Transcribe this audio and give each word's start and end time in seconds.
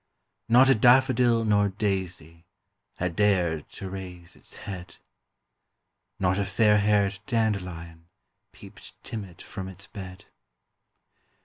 Not 0.49 0.67
a 0.67 0.73
daffodil 0.73 1.45
nor 1.45 1.67
daisy 1.69 2.47
Had 2.95 3.15
dared 3.15 3.69
to 3.73 3.87
raise 3.87 4.35
its 4.35 4.55
head; 4.65 4.95
Not 6.19 6.39
a 6.39 6.43
fairhaired 6.43 7.19
dandelion 7.27 8.07
Peeped 8.51 8.95
timid 9.03 9.43
from 9.43 9.67
its 9.67 9.85
bed; 9.85 10.21
THE 10.21 10.23
CROCUSES. 10.23 10.31